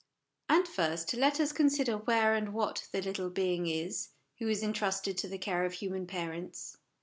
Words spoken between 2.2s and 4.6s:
and what the little being is who